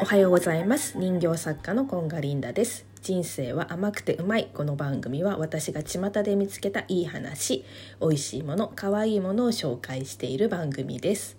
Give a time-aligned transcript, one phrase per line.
[0.00, 0.96] おはようございます。
[0.96, 2.86] 人形作家のコンガリンダです。
[3.02, 7.64] 人生は甘くてうまいこの番組は私が巷で見つけたいい話
[8.00, 11.36] 美味しいもの可愛いものを紹介している番組です。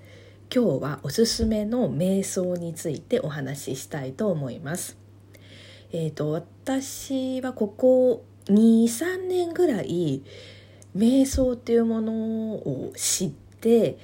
[0.53, 4.97] 今日はおすすめの瞑想についてお話ししたいと思います。
[5.93, 10.21] えーと、私はここ23年ぐらい
[10.97, 12.13] 瞑想っていうもの
[12.55, 13.97] を知ってで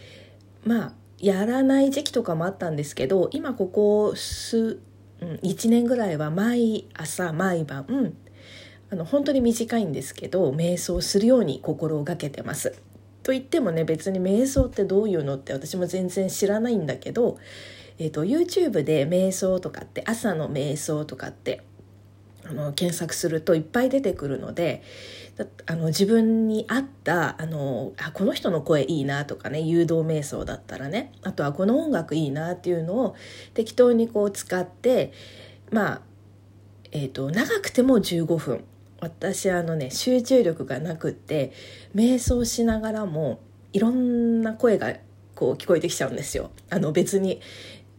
[0.66, 4.82] まあやらない時期とかもあったんですけど今ここ数、
[5.22, 8.14] うん、1年ぐらいは毎朝毎晩
[8.92, 12.76] あの本当に短いんですけど瞑想するように心がけてます。
[13.24, 17.38] と言ってもね別に瞑想ってどういうのって私も全然知らないんだけど、
[17.98, 21.64] えーと、YouTube で瞑想とかって朝の瞑想とかって
[22.46, 24.84] あの検索するといっぱい出てくるので
[25.66, 33.16] あの自分に合ったあのあこの人の声いいなとかね誘導瞑想だったらねあとはこの音楽いいなっていうのを
[33.56, 35.12] 適当にこう使って
[35.72, 36.02] まあ
[36.96, 38.64] えーと、長くても15分
[39.02, 41.52] 私あのね集中力がなくって
[41.96, 43.40] 瞑想しながらも
[43.74, 44.94] いろんな声が
[45.34, 46.52] こう聞こえてきちゃうんですよ。
[46.70, 47.42] あの別に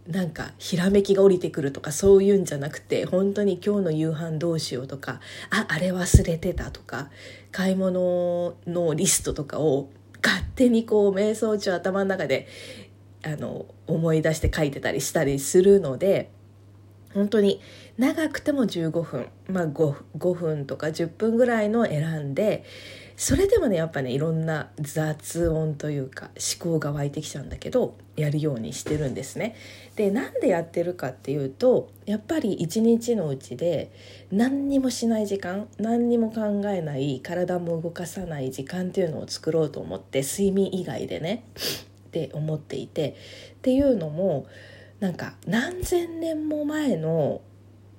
[0.06, 7.08] なんかひらめきが降りてくるとかそういうんじゃなくて本当に今日の夕飯どうしようとかああれ忘れてたとか
[7.52, 9.91] 買い物のリストとかを
[10.22, 12.48] 勝手にこう瞑想中頭の中で
[13.22, 16.30] あの思い出して書いてたりしたりするので
[17.14, 17.62] 本当に
[17.97, 22.64] 長くても15分まあ 5, 5分とか10分ぐらいの選んで
[23.16, 29.54] それでもねやっぱねいろんな雑音というか思考が湧いてきちゃうんだけどやるようにしてるんですね。
[29.94, 33.92] でなんでやってるかっていうとやっぱり一日のうちで
[34.32, 41.44] 何にもしない時間何にも考えない体も動かさない時間っていうのを作ろうと思って睡眠以外でね
[42.08, 43.16] って思っていて
[43.54, 44.46] っていうのも
[44.98, 47.42] なんか何千年も前の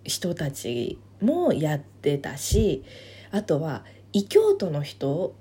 [0.03, 2.83] 人たちもやってたし
[3.31, 5.36] あとは異教徒の人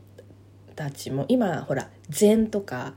[0.74, 2.94] たちも今ほら禅とか、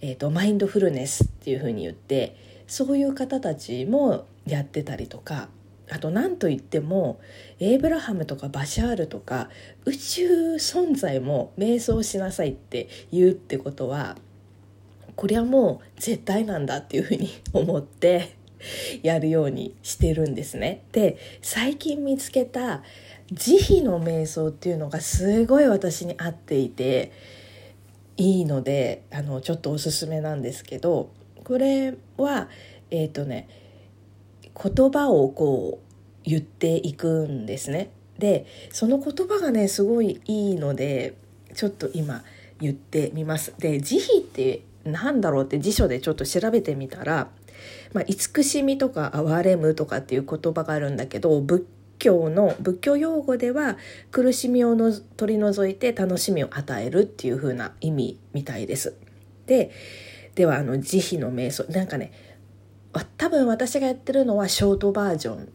[0.00, 5.48] えーと、マインドフルネスっていうふうに言ってそういう方たちもやってたりとか
[5.92, 7.20] あと何といっても
[7.60, 9.48] エイブラハムとかバシャールとか
[9.84, 14.16] 宇宙存在も瞑想しなさいって言うってことは
[15.14, 18.41] これはもう絶対なんだっていうふうに思って。
[19.02, 20.82] やるようにしてるんですね。
[20.92, 22.82] で最近見つけた
[23.32, 27.12] 慈悲の瞑想っていうのがすごい私に合っていて
[28.16, 31.10] いいのであのちょっとおすすめなんですけど
[31.44, 32.48] これは
[32.90, 33.48] えっ、ー、とね
[34.42, 35.92] 言葉をこう
[36.24, 37.90] 言っていくんですね。
[38.18, 41.14] でその言葉がねすごいいいので
[41.54, 42.22] ちょっと今
[42.60, 43.54] 言ってみます。
[43.58, 47.28] で慈悲って何だろうって辞書でちょっと調べてみたら
[47.92, 51.64] 「まあ、慈しみ」とか「憐れむ」とかっていう言葉があるんだけど仏
[51.98, 53.78] 教の仏教用語では
[54.10, 58.94] 苦しみをの取り除いて楽しみを与えるっていう風な意味みたいです。
[59.46, 59.70] で
[60.34, 61.64] ではあの慈悲の瞑想。
[61.70, 62.12] なんかね
[63.16, 65.48] 多分私がやってるのはショートバージョン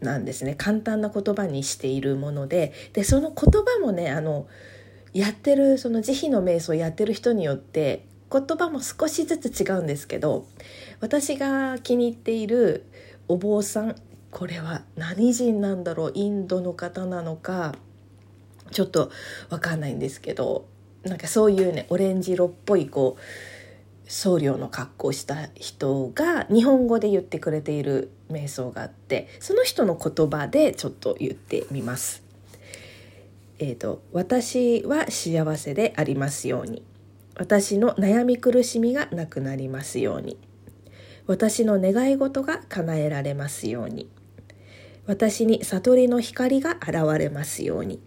[0.00, 0.54] なんですね。
[0.54, 2.72] 簡単な言葉にしているもので。
[2.92, 4.46] でその言葉もねあの
[5.12, 10.46] やってるその慈悲の瞑想をやってる人によって言葉も少しずつ違うんですけど
[11.00, 12.84] 私が気に入っている
[13.28, 13.96] お坊さん
[14.30, 17.74] これは何人なんだろうインドの方なのか
[18.70, 19.10] ちょっと
[19.48, 20.66] 分かんないんですけど
[21.02, 23.20] なんかそういうねオレンジ色っぽいこう
[24.10, 32.22] 僧侶の格好をした人が日本語で言ってくれている瞑想があってその人の言葉でちょっと言ってみます。
[33.60, 36.82] えーと、私は幸せでありますように
[37.36, 40.38] 私の悩み苦しみがなくなりますように
[41.30, 44.10] 私の願い事が叶えられますように
[45.06, 47.96] 私に悟りの光が現れますように。
[47.96, 47.98] っ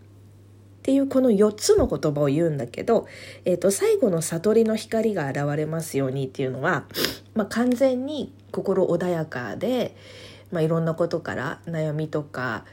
[0.84, 3.08] ていうこの4つの言葉を言うんだけど、
[3.46, 6.84] えー、と最後の悟りの光が現れますようにっていうのは、
[7.34, 9.96] まあ、完全に心穏やかで、
[10.52, 12.66] まあ、いろんなことから悩みとか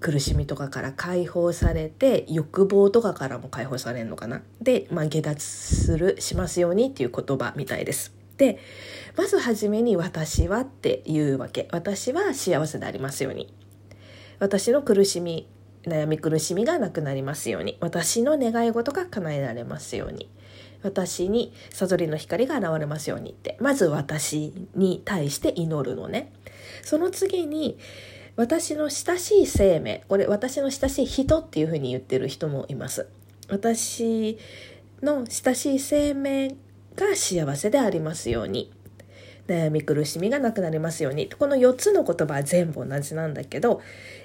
[0.00, 8.16] 苦しみとかから解放されて欲望とかからも解放されるのかなで、まあ、下脱するしますようにっていう言葉みたいです。
[8.36, 8.58] で
[9.16, 11.68] まず初めに「私は」っていうわけ。
[11.72, 13.52] 私は幸せでありますように。
[14.38, 15.48] 私の苦しみ
[15.84, 17.78] 悩み苦しみがなくなりますように。
[17.80, 20.28] 私の願い事が叶えられますように。
[20.82, 23.56] 私に悟りの光が現れますようにって。
[23.60, 26.32] まず私に対して祈るのね。
[26.82, 27.78] その次に
[28.36, 30.04] 私の親しい生命。
[30.08, 33.08] これ私の親しい人っていうふうに言ってる人もいます。
[33.48, 34.38] 私
[35.02, 36.56] の親しい生命
[36.96, 38.72] が幸せでありますように
[39.46, 43.80] 悩み苦しみがなくなりますようにこの4つの言葉は全部同じなんだけど、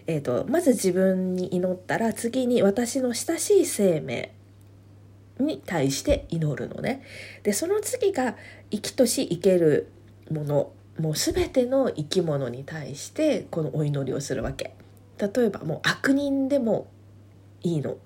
[0.08, 4.34] えーと、まず自分に祈ったら次に私の親しい生命
[5.40, 7.04] に対して祈るのね。
[7.44, 8.36] でその次が
[8.72, 9.92] 生きとし生ける
[10.32, 14.76] ものもう全ての生き物に対してこのお祈りをするわけ。
[15.20, 16.88] 例えばもう悪人でも
[17.62, 17.98] いいの。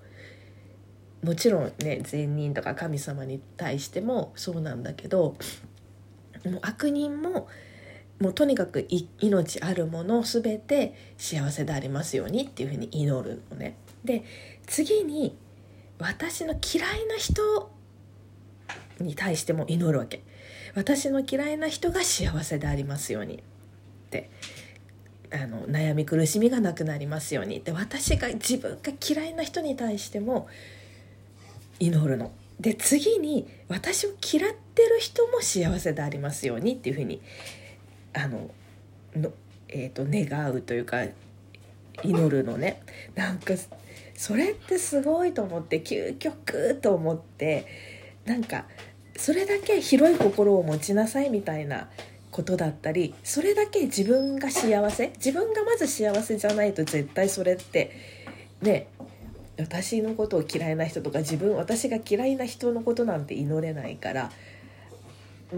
[1.26, 5.36] もちろんね善人とか神様に対してもそうなんだけど
[6.44, 7.48] もう悪人も
[8.20, 8.86] もうとにかく
[9.18, 13.76] 命あるもの全て幸せでありますようにっていうふうに祈るのね。
[14.04, 14.22] で
[14.68, 15.36] 次に
[15.98, 17.72] 私の嫌いな人
[19.00, 20.22] に対しても祈るわけ。
[20.76, 23.40] 私の嫌いな人が幸せでありますようにっ
[24.10, 24.30] て
[25.32, 30.48] あの悩み苦しみがなくなりますようにで私が自分が嫌いな人に対しても
[31.78, 32.32] 祈るの。
[32.60, 37.20] で次に私を嫌ってる人も幸せでありますようにっていうふうに
[38.14, 38.50] あの
[39.14, 39.32] の、
[39.68, 41.04] えーと、願うというか
[42.02, 42.82] 祈るのね
[43.14, 43.54] なんか
[44.14, 47.66] それってすごいと思って究極と思って
[48.24, 48.64] なんか
[49.16, 51.88] それだけ広い心を持ちなさいみたいな
[52.30, 57.92] ことだったりそれだけ自分が幸せ自分がまず幸せじゃないと絶対それって
[58.62, 58.88] ね
[59.58, 64.30] 私のことを嫌いな人とか自分私が嫌いな人のことなんて祈れないから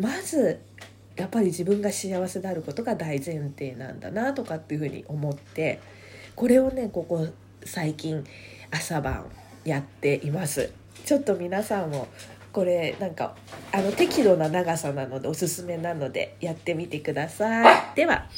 [0.01, 0.61] まず
[1.17, 5.81] やっぱり自分が幸せであることが大前提なんだなとかっていうふうに思って
[6.37, 7.27] これをねここ
[7.65, 8.25] 最近
[8.71, 9.27] 朝晩
[9.65, 10.71] やっています。
[11.05, 12.07] ちょっと皆さんも
[12.53, 13.35] これなんか
[13.73, 17.97] あの適度な長さなのでおすすめなのでやってみてください。
[17.97, 18.29] では。